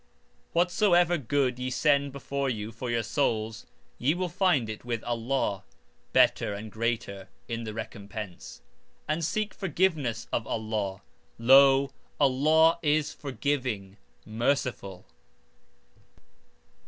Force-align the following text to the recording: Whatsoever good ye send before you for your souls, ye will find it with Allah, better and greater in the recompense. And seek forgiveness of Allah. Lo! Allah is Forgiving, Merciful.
Whatsoever 0.53 1.15
good 1.19 1.59
ye 1.59 1.69
send 1.69 2.11
before 2.11 2.49
you 2.49 2.71
for 2.71 2.89
your 2.89 3.03
souls, 3.03 3.67
ye 3.99 4.15
will 4.15 4.29
find 4.29 4.67
it 4.67 4.83
with 4.83 5.03
Allah, 5.03 5.63
better 6.11 6.55
and 6.55 6.71
greater 6.71 7.29
in 7.47 7.65
the 7.65 7.73
recompense. 7.75 8.63
And 9.07 9.23
seek 9.23 9.53
forgiveness 9.53 10.25
of 10.33 10.47
Allah. 10.47 11.03
Lo! 11.37 11.91
Allah 12.19 12.79
is 12.81 13.13
Forgiving, 13.13 13.97
Merciful. 14.25 15.05